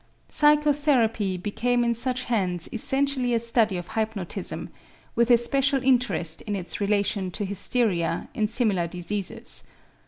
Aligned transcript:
Psychotherapy 0.29 1.37
became 1.37 1.83
in 1.83 1.93
such 1.93 2.23
hands 2.23 2.67
essentially 2.73 3.35
a 3.35 3.39
study 3.39 3.77
of 3.77 3.89
hypnotism, 3.89 4.69
with 5.13 5.29
especial 5.29 5.83
interest 5.83 6.41
in 6.41 6.55
its 6.55 6.81
relation 6.81 7.29
to 7.29 7.45
hysteria 7.45 8.27
and 8.33 8.49
similar 8.49 8.87
diseases. 8.87 9.63